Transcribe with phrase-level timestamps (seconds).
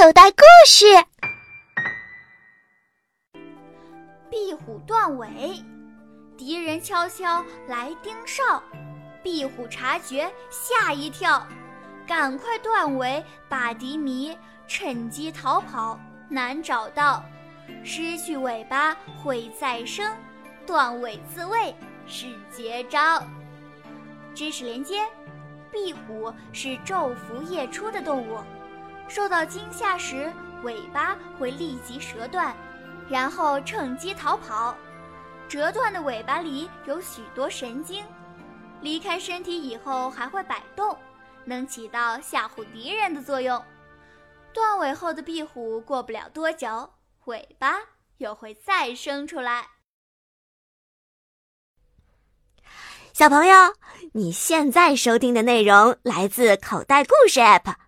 [0.00, 0.86] 口袋故事：
[4.30, 5.60] 壁虎断尾，
[6.36, 8.62] 敌人悄悄来盯梢，
[9.24, 11.44] 壁虎察觉吓一跳，
[12.06, 14.38] 赶快断尾把敌迷，
[14.68, 17.24] 趁机逃跑难找到，
[17.82, 20.16] 失去尾巴会再生，
[20.64, 21.74] 断尾自卫
[22.06, 23.20] 是绝招。
[24.32, 25.04] 知识连接：
[25.72, 28.38] 壁虎是昼伏夜出的动物。
[29.08, 30.32] 受到惊吓时，
[30.62, 32.54] 尾巴会立即折断，
[33.08, 34.76] 然后趁机逃跑。
[35.48, 38.04] 折断的尾巴里有许多神经，
[38.82, 40.96] 离开身体以后还会摆动，
[41.44, 43.60] 能起到吓唬敌人的作用。
[44.52, 46.90] 断尾后的壁虎过不了多久，
[47.24, 47.76] 尾巴
[48.18, 49.66] 又会再生出来。
[53.14, 53.56] 小朋友，
[54.12, 57.87] 你现在收听的内容来自口袋故事 App。